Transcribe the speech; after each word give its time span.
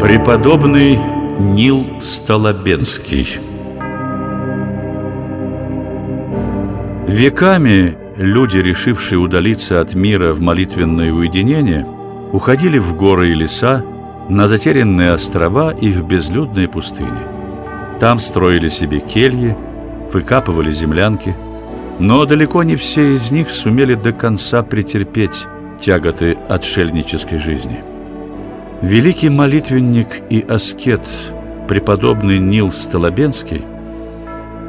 Преподобный 0.00 0.98
Нил 1.38 2.00
Столобенский 2.00 3.38
Веками 7.06 7.98
люди, 8.16 8.58
решившие 8.58 9.18
удалиться 9.18 9.78
от 9.80 9.94
мира 9.94 10.32
в 10.32 10.40
молитвенное 10.40 11.12
уединение, 11.12 11.86
уходили 12.32 12.78
в 12.78 12.96
горы 12.96 13.30
и 13.30 13.34
леса, 13.34 13.84
на 14.30 14.48
затерянные 14.48 15.12
острова 15.12 15.70
и 15.72 15.90
в 15.90 16.02
безлюдные 16.02 16.66
пустыни. 16.66 17.20
Там 18.00 18.18
строили 18.18 18.68
себе 18.68 19.00
кельи, 19.00 19.54
выкапывали 20.10 20.70
землянки, 20.70 21.36
но 21.98 22.24
далеко 22.24 22.62
не 22.62 22.76
все 22.76 23.12
из 23.12 23.30
них 23.30 23.50
сумели 23.50 23.94
до 23.94 24.12
конца 24.12 24.62
претерпеть 24.62 25.44
тяготы 25.78 26.38
отшельнической 26.48 27.36
жизни. 27.36 27.89
Великий 28.82 29.28
молитвенник 29.28 30.22
и 30.30 30.40
аскет, 30.40 31.06
преподобный 31.68 32.38
Нил 32.38 32.70
Столобенский, 32.70 33.62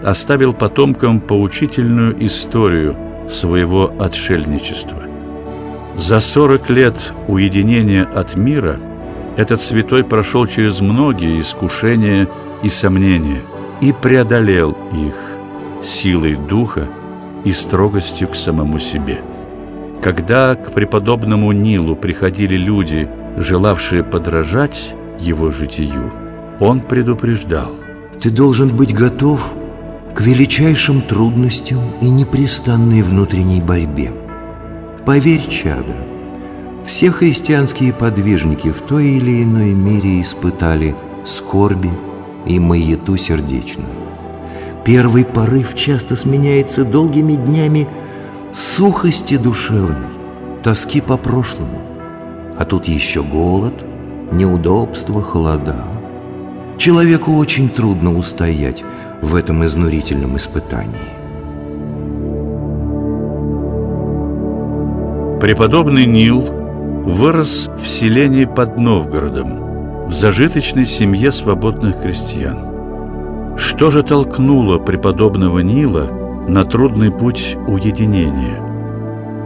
оставил 0.03 0.51
потомкам 0.51 1.21
поучительную 1.21 2.25
историю 2.25 2.97
своего 3.29 3.93
отшельничества. 3.99 5.01
За 5.95 6.19
40 6.19 6.69
лет 6.71 7.13
уединения 7.29 8.03
от 8.03 8.35
мира 8.35 8.81
этот 9.37 9.61
святой 9.61 10.03
прошел 10.03 10.45
через 10.45 10.81
многие 10.81 11.39
искушения 11.39 12.27
и 12.63 12.67
сомнения 12.67 13.41
и 13.79 13.93
преодолел 13.93 14.77
их 14.91 15.15
силой 15.81 16.35
духа 16.35 16.89
и 17.45 17.53
строгостью 17.53 18.27
к 18.27 18.35
самому 18.35 18.77
себе. 18.77 19.21
Когда 20.01 20.55
к 20.55 20.73
преподобному 20.73 21.53
Нилу 21.53 21.95
приходили 21.95 22.57
люди, 22.57 23.07
желавшие 23.37 24.03
подражать 24.03 24.95
его 25.19 25.51
житию, 25.51 26.11
он 26.59 26.81
предупреждал. 26.81 27.71
«Ты 28.21 28.29
должен 28.29 28.75
быть 28.75 28.93
готов 28.93 29.53
к 30.13 30.21
величайшим 30.21 31.01
трудностям 31.01 31.79
и 32.01 32.09
непрестанной 32.09 33.01
внутренней 33.01 33.61
борьбе. 33.61 34.11
Поверь, 35.05 35.47
чадо, 35.49 35.95
все 36.85 37.11
христианские 37.11 37.93
подвижники 37.93 38.71
в 38.71 38.81
той 38.81 39.05
или 39.05 39.43
иной 39.43 39.73
мере 39.73 40.21
испытали 40.21 40.95
скорби 41.25 41.91
и 42.45 42.59
маяту 42.59 43.17
сердечную. 43.17 43.89
Первый 44.83 45.25
порыв 45.25 45.75
часто 45.75 46.15
сменяется 46.15 46.83
долгими 46.83 47.35
днями 47.35 47.87
сухости 48.51 49.37
душевной, 49.37 50.09
тоски 50.63 51.01
по 51.01 51.17
прошлому. 51.17 51.90
А 52.57 52.65
тут 52.65 52.87
еще 52.87 53.23
голод, 53.23 53.73
неудобства, 54.31 55.21
холода. 55.21 55.83
Человеку 56.77 57.35
очень 57.37 57.69
трудно 57.69 58.17
устоять 58.17 58.83
в 59.21 59.35
этом 59.35 59.63
изнурительном 59.65 60.37
испытании. 60.37 61.21
Преподобный 65.39 66.05
Нил 66.05 66.43
вырос 67.03 67.69
в 67.77 67.87
селении 67.87 68.45
под 68.45 68.79
Новгородом, 68.79 70.07
в 70.07 70.11
зажиточной 70.11 70.85
семье 70.85 71.31
свободных 71.31 72.01
крестьян. 72.01 72.71
Что 73.57 73.91
же 73.91 74.03
толкнуло 74.03 74.77
преподобного 74.77 75.59
Нила 75.59 76.07
на 76.47 76.63
трудный 76.63 77.11
путь 77.11 77.57
уединения? 77.67 78.61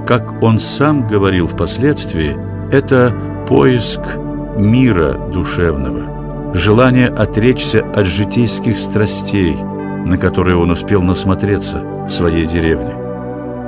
Как 0.06 0.42
он 0.44 0.60
сам 0.60 1.08
говорил 1.08 1.48
впоследствии, 1.48 2.38
это 2.72 3.14
поиск 3.48 4.02
мира 4.58 5.14
душевного– 5.34 6.12
желание 6.56 7.08
отречься 7.08 7.86
от 7.94 8.08
житейских 8.08 8.78
страстей, 8.78 9.56
на 10.06 10.18
которые 10.18 10.58
он 10.58 10.72
успел 10.72 11.02
насмотреться 11.02 11.82
в 12.08 12.12
своей 12.12 12.46
деревне. 12.46 12.96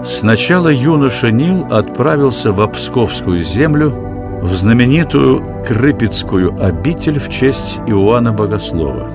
Сначала 0.04 0.70
юноша 0.70 1.32
Нил 1.32 1.68
отправился 1.70 2.52
в 2.52 2.66
Псковскую 2.68 3.44
землю, 3.44 3.94
в 4.42 4.54
знаменитую 4.54 5.44
Крыпецкую 5.68 6.64
обитель 6.64 7.20
в 7.20 7.30
честь 7.30 7.80
Иоанна 7.88 8.32
Богослова. 8.32 9.10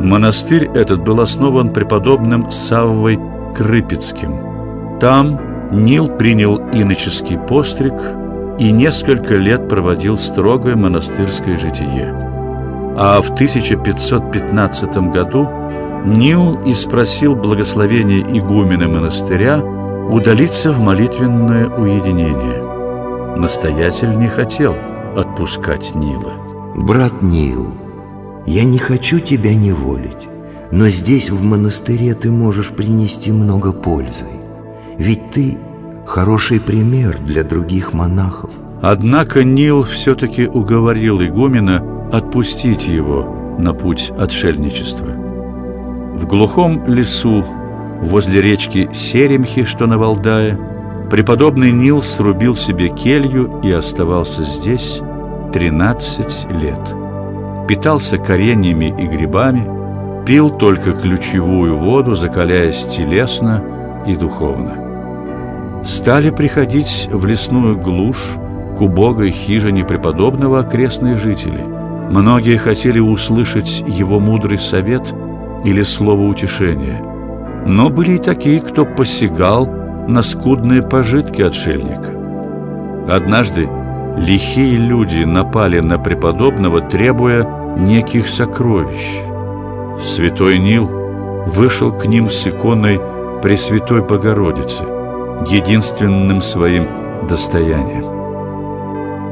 Монастырь 0.00 0.68
этот 0.74 1.02
был 1.02 1.20
основан 1.20 1.72
преподобным 1.72 2.50
Саввой 2.50 3.18
Крыпецким. 3.56 4.98
Там 5.00 5.40
Нил 5.70 6.08
принял 6.08 6.58
иноческий 6.72 7.38
постриг 7.38 7.94
и 8.58 8.70
несколько 8.70 9.34
лет 9.34 9.68
проводил 9.68 10.16
строгое 10.16 10.76
монастырское 10.76 11.56
житие 11.56 12.28
а 13.00 13.22
в 13.22 13.30
1515 13.30 14.96
году 15.12 15.48
Нил 16.04 16.58
и 16.64 16.74
спросил 16.74 17.36
благословения 17.36 18.22
игумена 18.22 18.88
монастыря 18.88 19.62
удалиться 20.10 20.72
в 20.72 20.80
молитвенное 20.80 21.68
уединение. 21.68 23.36
Настоятель 23.36 24.16
не 24.16 24.28
хотел 24.28 24.74
отпускать 25.16 25.94
Нила. 25.94 26.32
Брат 26.74 27.22
Нил, 27.22 27.68
я 28.46 28.64
не 28.64 28.78
хочу 28.78 29.20
тебя 29.20 29.54
неволить, 29.54 30.26
но 30.72 30.88
здесь, 30.88 31.30
в 31.30 31.42
монастыре, 31.42 32.14
ты 32.14 32.30
можешь 32.32 32.70
принести 32.70 33.30
много 33.30 33.72
пользы. 33.72 34.26
Ведь 34.96 35.30
ты 35.30 35.56
хороший 36.08 36.58
пример 36.58 37.18
для 37.18 37.44
других 37.44 37.92
монахов. 37.92 38.50
Однако 38.80 39.44
Нил 39.44 39.82
все-таки 39.84 40.46
уговорил 40.46 41.20
игумена 41.22 41.82
отпустить 42.10 42.88
его 42.88 43.56
на 43.58 43.74
путь 43.74 44.10
отшельничества. 44.18 45.06
В 45.06 46.26
глухом 46.26 46.86
лесу, 46.86 47.44
возле 48.00 48.40
речки 48.40 48.88
Серемхи, 48.92 49.64
что 49.64 49.86
на 49.86 49.98
Валдае, 49.98 50.58
преподобный 51.10 51.72
Нил 51.72 52.00
срубил 52.00 52.56
себе 52.56 52.88
келью 52.88 53.60
и 53.62 53.70
оставался 53.70 54.42
здесь 54.42 55.00
13 55.52 56.46
лет. 56.62 56.80
Питался 57.68 58.16
кореньями 58.16 58.94
и 58.98 59.06
грибами, 59.06 60.24
пил 60.24 60.48
только 60.48 60.92
ключевую 60.92 61.76
воду, 61.76 62.14
закаляясь 62.14 62.86
телесно 62.86 63.62
и 64.06 64.14
духовно. 64.16 64.87
Стали 65.84 66.30
приходить 66.30 67.08
в 67.12 67.24
лесную 67.24 67.78
глушь 67.78 68.36
к 68.76 68.80
убогой 68.80 69.30
хижине 69.30 69.84
преподобного 69.84 70.60
окрестные 70.60 71.16
жители– 71.16 71.64
Многие 72.10 72.56
хотели 72.56 73.00
услышать 73.00 73.84
его 73.86 74.18
мудрый 74.18 74.58
совет 74.58 75.14
или 75.64 75.82
слово 75.82 76.22
утешения. 76.22 77.02
Но 77.66 77.90
были 77.90 78.12
и 78.12 78.18
такие, 78.18 78.60
кто 78.62 78.86
посягал 78.86 79.66
на 80.08 80.22
скудные 80.22 80.82
пожитки 80.82 81.42
отшельника. 81.42 82.14
Однажды 83.08 83.68
лихие 84.16 84.76
люди 84.76 85.24
напали 85.24 85.80
на 85.80 85.98
преподобного, 85.98 86.80
требуя 86.80 87.76
неких 87.76 88.28
сокровищ. 88.28 89.20
Святой 90.02 90.58
Нил 90.58 90.88
вышел 91.46 91.92
к 91.92 92.06
ним 92.06 92.30
с 92.30 92.46
иконой 92.46 93.00
Пресвятой 93.42 94.00
Богородицы, 94.00 94.84
единственным 95.46 96.40
своим 96.40 96.86
достоянием. 97.28 98.04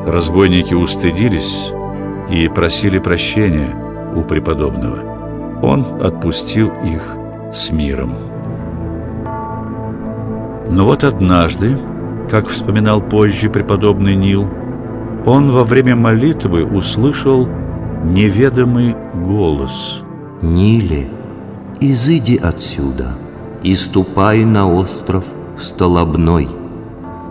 Разбойники 0.06 0.74
устыдились 0.74 1.72
и 2.30 2.48
просили 2.48 2.98
прощения 2.98 3.74
у 4.14 4.22
преподобного. 4.22 5.60
Он 5.62 5.84
отпустил 6.02 6.70
их 6.84 7.02
с 7.52 7.70
миром. 7.70 8.14
Но 10.70 10.84
вот 10.84 11.04
однажды, 11.04 11.78
как 12.30 12.48
вспоминал 12.48 13.00
позже 13.00 13.50
преподобный 13.50 14.14
Нил, 14.14 14.48
он 15.24 15.50
во 15.50 15.64
время 15.64 15.96
молитвы 15.96 16.64
услышал 16.64 17.48
неведомый 18.04 18.94
голос. 19.14 20.02
«Ниле, 20.42 21.08
изыди 21.80 22.36
отсюда 22.36 23.16
и 23.62 23.74
ступай 23.74 24.44
на 24.44 24.70
остров 24.72 25.24
Столобной. 25.58 26.48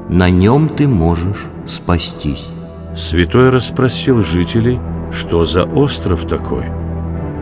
На 0.10 0.30
нем 0.30 0.70
ты 0.70 0.88
можешь 0.88 1.46
спастись». 1.68 2.50
Святой 2.96 3.50
расспросил 3.50 4.24
жителей, 4.24 4.80
что 5.12 5.44
за 5.44 5.64
остров 5.64 6.26
такой, 6.28 6.66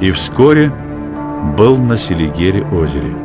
и 0.01 0.09
вскоре 0.11 0.73
был 1.57 1.77
на 1.77 1.95
Селигере 1.95 2.65
озере. 2.65 3.15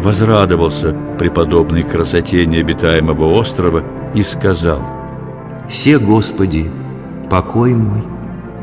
Возрадовался 0.00 0.96
преподобной 1.18 1.82
красоте 1.82 2.46
необитаемого 2.46 3.34
острова 3.34 3.82
и 4.14 4.22
сказал 4.22 4.80
«Все, 5.68 5.98
Господи, 5.98 6.70
покой 7.28 7.74
мой, 7.74 8.04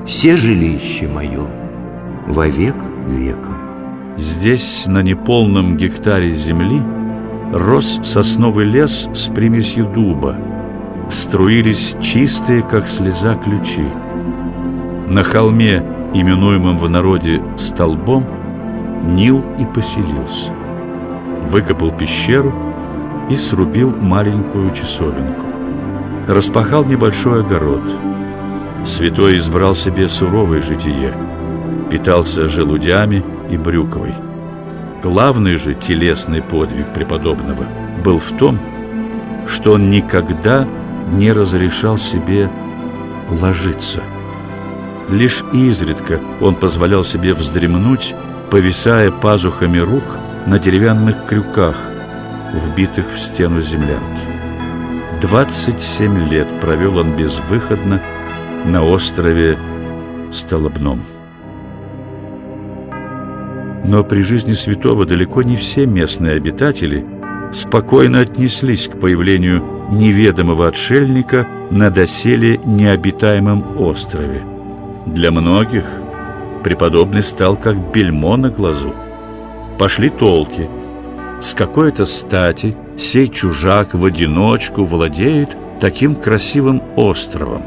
все 0.08 0.38
жилище 0.38 1.08
мое, 1.08 1.48
во 2.28 2.48
век 2.48 2.76
века». 3.08 3.52
Здесь, 4.18 4.86
на 4.88 5.02
неполном 5.04 5.76
гектаре 5.76 6.32
земли, 6.32 6.82
рос 7.54 8.00
сосновый 8.04 8.66
лес 8.66 9.10
с 9.14 9.30
примесью 9.30 9.86
дуба– 9.86 10.38
струились 11.10 11.96
чистые, 12.02 12.62
как 12.64 12.88
слеза, 12.88 13.36
ключи. 13.36 13.86
На 15.08 15.24
холме, 15.24 15.84
именуемом 16.14 16.78
в 16.78 16.90
народе 16.90 17.42
«столбом», 17.58 18.26
Нил 19.04 19.44
и 19.60 19.66
поселился. 19.66 20.52
Выкопал 21.52 21.92
пещеру 21.92 22.52
и 23.30 23.36
срубил 23.36 23.92
маленькую 23.96 24.74
часовенку. 24.74 25.46
Распахал 26.28 26.86
небольшой 26.86 27.42
огород. 27.42 27.84
Святой 28.84 29.38
избрал 29.38 29.76
себе 29.76 30.08
суровое 30.08 30.62
житие. 30.62 31.14
Питался 31.92 32.48
желудями 32.48 33.24
и 33.52 33.58
брюковой. 33.58 34.16
Главный 35.06 35.58
же 35.58 35.76
телесный 35.76 36.42
подвиг 36.42 36.92
преподобного 36.92 37.68
был 38.04 38.18
в 38.18 38.36
том, 38.40 38.60
что 39.46 39.74
он 39.74 39.92
никогда 39.92 40.68
не 41.12 41.32
разрешал 41.32 42.00
себе 42.00 42.50
ложиться. 43.30 44.02
Лишь 45.08 45.44
изредка 45.54 46.20
он 46.42 46.56
позволял 46.56 47.04
себе 47.04 47.36
вздремнуть, 47.36 48.16
повисая 48.50 49.12
пазухами 49.12 49.78
рук 49.78 50.18
на 50.48 50.58
деревянных 50.58 51.28
крюках, 51.28 51.76
вбитых 52.52 53.06
в 53.14 53.20
стену 53.20 53.62
землянки. 53.62 54.02
27 55.22 56.30
лет 56.30 56.48
провел 56.62 56.98
он 56.98 57.16
безвыходно 57.16 58.02
на 58.66 58.84
острове 58.84 59.56
Столобном. 60.32 61.04
Но 63.88 64.04
при 64.04 64.22
жизни 64.22 64.54
святого 64.54 65.06
далеко 65.06 65.44
не 65.44 65.56
все 65.56 65.86
местные 65.86 66.34
обитатели 66.34 67.06
спокойно 67.52 68.22
отнеслись 68.22 68.88
к 68.88 69.00
появлению 69.00 69.64
неведомого 69.92 70.68
отшельника 70.68 71.48
на 71.70 71.90
доселе 71.90 72.60
необитаемом 72.66 73.80
острове. 73.80 74.44
Для 75.06 75.32
многих 75.32 75.86
преподобный 76.64 77.22
стал 77.22 77.56
как 77.56 77.78
бельмо 77.94 78.38
на 78.38 78.50
глазу. 78.50 78.94
Пошли 79.78 80.10
толки. 80.10 80.68
С 81.42 81.54
какой-то 81.54 82.06
стати 82.06 82.76
сей 82.98 83.28
чужак 83.28 83.94
в 83.94 84.04
одиночку 84.04 84.84
владеет 84.84 85.56
таким 85.80 86.16
красивым 86.16 86.82
островом. 86.96 87.62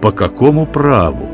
По 0.00 0.10
какому 0.10 0.66
праву? 0.66 1.33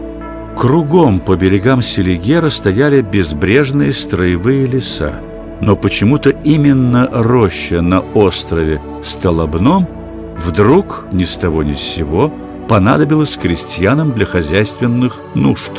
Кругом 0.60 1.20
по 1.20 1.36
берегам 1.36 1.80
Селигера 1.80 2.50
стояли 2.50 3.00
безбрежные 3.00 3.94
строевые 3.94 4.66
леса. 4.66 5.18
Но 5.62 5.74
почему-то 5.74 6.28
именно 6.28 7.08
роща 7.10 7.80
на 7.80 8.00
острове 8.00 8.78
Столобном 9.02 9.88
вдруг, 10.36 11.06
ни 11.12 11.24
с 11.24 11.38
того 11.38 11.62
ни 11.62 11.72
с 11.72 11.78
сего, 11.78 12.30
понадобилась 12.68 13.38
крестьянам 13.38 14.12
для 14.12 14.26
хозяйственных 14.26 15.22
нужд. 15.34 15.72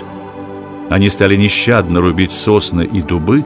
Они 0.89 1.11
стали 1.11 1.35
нещадно 1.35 2.01
рубить 2.01 2.31
сосны 2.31 2.81
и 2.81 3.03
дубы, 3.03 3.45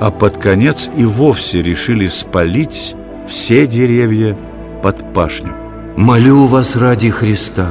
а 0.00 0.10
под 0.10 0.38
конец 0.38 0.88
и 0.96 1.04
вовсе 1.04 1.62
решили 1.62 2.06
спалить 2.06 2.96
все 3.26 3.66
деревья 3.66 4.38
под 4.82 5.12
пашню. 5.12 5.52
«Молю 5.98 6.46
вас 6.46 6.76
ради 6.76 7.10
Христа, 7.10 7.68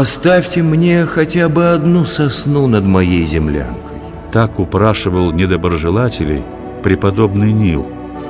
оставьте 0.00 0.62
мне 0.62 1.06
хотя 1.06 1.48
бы 1.48 1.70
одну 1.70 2.04
сосну 2.04 2.66
над 2.66 2.84
моей 2.84 3.24
землянкой». 3.26 3.98
Так 4.32 4.58
упрашивал 4.58 5.32
недоброжелателей– 5.32 6.42
преподобный 6.84 7.50
Нил, 7.50 7.86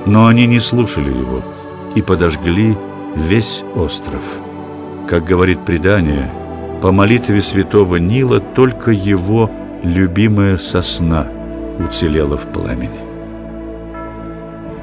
но 0.06 0.28
они 0.28 0.46
не 0.46 0.60
слушали 0.60 1.10
его 1.10 1.42
и 1.96 2.02
подожгли 2.02 2.76
весь 3.16 3.64
остров. 3.74 4.22
Как 5.08 5.24
говорит 5.24 5.64
предание, 5.64 6.30
по 6.80 6.92
молитве 6.92 7.42
святого 7.42 7.96
Нила 7.96 8.38
только 8.38 8.92
его 8.92 9.50
любимая 9.82 10.56
сосна 10.56 11.26
уцелела 11.84 12.36
в 12.36 12.42
пламени. 12.42 13.00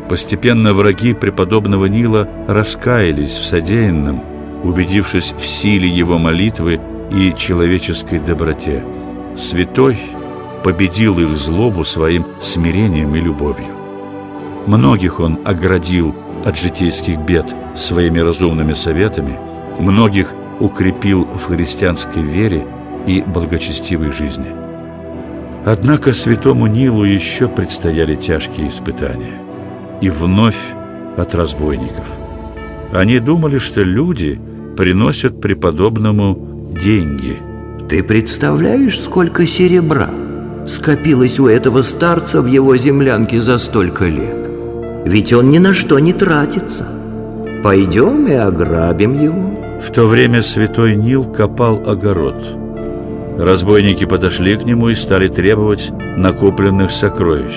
Постепенно 0.09 0.73
враги 0.73 1.13
преподобного 1.13 1.85
Нила 1.85 2.27
раскаялись 2.49 3.37
в 3.37 3.45
содеянном, 3.45 4.21
убедившись 4.63 5.33
в 5.37 5.45
силе 5.45 5.87
его 5.87 6.17
молитвы 6.17 6.79
и 7.11 7.33
человеческой 7.35 8.19
доброте. 8.19 8.83
Святой– 9.35 9.97
победил 10.63 11.19
их 11.19 11.35
злобу 11.35 11.83
своим 11.83 12.25
смирением 12.39 13.15
и 13.15 13.19
любовью. 13.19 13.67
Многих 14.67 15.19
он 15.19 15.39
оградил 15.43 16.15
от 16.45 16.57
житейских 16.57 17.19
бед 17.19 17.45
своими 17.75 18.19
разумными 18.19 18.73
советами, 18.73 19.37
многих 19.79 20.33
укрепил 20.59 21.25
в 21.25 21.45
христианской 21.45 22.21
вере 22.21 22.65
и 23.07 23.21
благочестивой 23.21 24.11
жизни. 24.11 24.47
Однако 25.65 26.13
святому 26.13 26.67
Нилу 26.67 27.03
еще 27.03 27.47
предстояли 27.47 28.15
тяжкие 28.15 28.67
испытания. 28.67 29.37
И 30.01 30.09
вновь 30.09 30.57
от 31.17 31.35
разбойников. 31.35 32.05
Они 32.91 33.19
думали, 33.19 33.59
что 33.59 33.81
люди 33.81 34.41
приносят 34.81 35.39
преподобному 35.39 36.73
деньги. 36.75 37.37
Ты 37.87 38.01
представляешь, 38.01 38.99
сколько 38.99 39.45
серебра 39.45 40.09
скопилось 40.65 41.39
у 41.39 41.45
этого 41.45 41.83
старца 41.83 42.41
в 42.41 42.47
его 42.47 42.75
землянке 42.75 43.41
за 43.41 43.59
столько 43.59 44.05
лет. 44.05 44.49
Ведь 45.05 45.33
он 45.33 45.51
ни 45.51 45.59
на 45.59 45.75
что 45.75 45.99
не 45.99 46.13
тратится. 46.13 46.87
Пойдем 47.63 48.25
и 48.25 48.33
ограбим 48.33 49.21
его. 49.21 49.79
В 49.79 49.91
то 49.91 50.07
время 50.07 50.41
святой 50.41 50.95
Нил 50.95 51.25
копал 51.25 51.87
огород. 51.87 52.43
Разбойники 53.37 54.05
подошли 54.05 54.55
к 54.55 54.65
нему 54.65 54.89
и 54.89 54.95
стали 54.95 55.27
требовать 55.27 55.91
накопленных 56.17 56.89
сокровищ. 56.89 57.53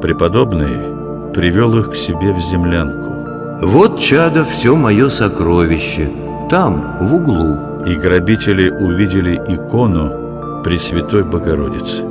Преподобный 0.00 1.34
привел 1.34 1.78
их 1.78 1.90
к 1.90 1.96
себе 1.96 2.32
в 2.32 2.40
землянку. 2.40 3.13
Вот, 3.62 3.98
чадо, 4.00 4.44
все 4.44 4.74
мое 4.76 5.08
сокровище, 5.08 6.10
там, 6.50 6.98
в 7.00 7.14
углу. 7.14 7.84
И 7.86 7.94
грабители 7.94 8.70
увидели 8.70 9.36
икону 9.36 10.62
Пресвятой 10.62 11.22
Богородицы. 11.22 12.02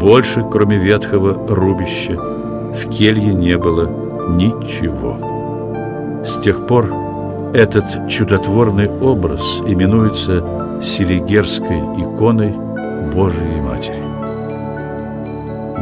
Больше, 0.00 0.44
кроме 0.50 0.76
ветхого 0.76 1.34
рубища, 1.54 2.14
в 2.14 2.88
келье 2.90 3.34
не 3.34 3.56
было 3.56 3.88
ничего. 4.28 6.22
С 6.24 6.38
тех 6.40 6.66
пор 6.66 6.92
этот 7.54 8.08
чудотворный 8.08 8.88
образ 8.88 9.60
именуется 9.66 10.80
Селигерской 10.80 11.78
иконой 11.98 12.54
Божией 13.14 13.60
Матери. 13.60 14.11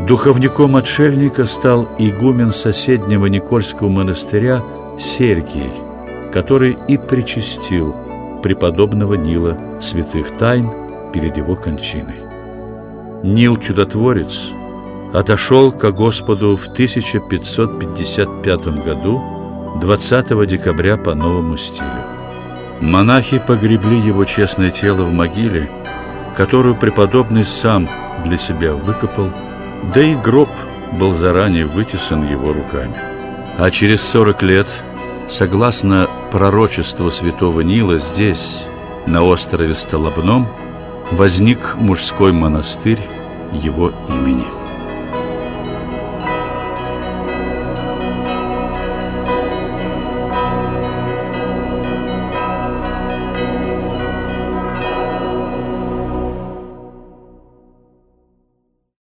Духовником 0.06 0.76
отшельника 0.76 1.46
стал 1.46 1.88
игумен 1.98 2.52
соседнего 2.52 3.26
Никольского 3.26 3.88
монастыря 3.88 4.62
Сергий, 4.98 5.72
который 6.32 6.76
и 6.88 6.96
причастил 6.96 7.94
преподобного 8.42 9.14
Нила 9.14 9.58
святых 9.80 10.36
тайн 10.38 10.70
перед 11.12 11.36
его 11.36 11.56
кончиной. 11.56 12.20
Нил 13.22 13.56
Чудотворец 13.56 14.50
отошел 15.12 15.72
ко 15.72 15.92
Господу 15.92 16.56
в 16.56 16.66
1555 16.68 18.66
году 18.84 19.20
20 19.80 20.48
декабря 20.48 20.96
по 20.96 21.14
новому 21.14 21.56
стилю. 21.56 21.86
Монахи 22.80 23.40
погребли 23.46 23.98
его 23.98 24.24
честное 24.24 24.70
тело 24.70 25.02
в 25.02 25.12
могиле, 25.12 25.68
которую 26.36 26.76
преподобный 26.76 27.44
сам 27.44 27.88
для 28.24 28.38
себя 28.38 28.74
выкопал, 28.74 29.30
да 29.82 30.02
и 30.02 30.14
гроб 30.14 30.50
был 30.92 31.14
заранее 31.14 31.66
вытесан 31.66 32.28
его 32.28 32.52
руками. 32.52 32.94
А 33.58 33.70
через 33.70 34.02
40 34.02 34.42
лет, 34.42 34.66
согласно 35.28 36.08
пророчеству 36.30 37.10
святого 37.10 37.60
Нила, 37.60 37.98
здесь, 37.98 38.64
на 39.06 39.22
острове 39.22 39.74
Столобном, 39.74 40.48
возник 41.10 41.76
мужской 41.76 42.32
монастырь 42.32 43.00
его 43.52 43.92
имени. 44.08 44.59